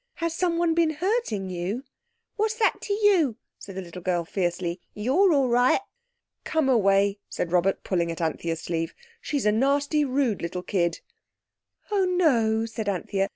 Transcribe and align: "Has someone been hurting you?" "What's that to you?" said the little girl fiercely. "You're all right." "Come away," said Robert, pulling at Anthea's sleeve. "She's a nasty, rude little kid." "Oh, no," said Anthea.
"Has 0.15 0.33
someone 0.33 0.73
been 0.73 0.89
hurting 0.89 1.51
you?" 1.51 1.83
"What's 2.35 2.55
that 2.55 2.81
to 2.81 2.93
you?" 3.03 3.37
said 3.59 3.75
the 3.75 3.83
little 3.83 4.01
girl 4.01 4.25
fiercely. 4.25 4.81
"You're 4.95 5.31
all 5.31 5.47
right." 5.47 5.81
"Come 6.43 6.67
away," 6.67 7.19
said 7.29 7.51
Robert, 7.51 7.83
pulling 7.83 8.09
at 8.09 8.19
Anthea's 8.19 8.63
sleeve. 8.63 8.95
"She's 9.21 9.45
a 9.45 9.51
nasty, 9.51 10.03
rude 10.03 10.41
little 10.41 10.63
kid." 10.63 11.01
"Oh, 11.91 12.05
no," 12.05 12.65
said 12.65 12.89
Anthea. 12.89 13.29